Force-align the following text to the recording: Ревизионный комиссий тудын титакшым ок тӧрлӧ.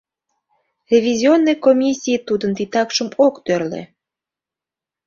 Ревизионный 0.91 1.57
комиссий 1.65 2.17
тудын 2.27 2.51
титакшым 2.57 3.07
ок 3.25 3.35
тӧрлӧ. 3.45 3.81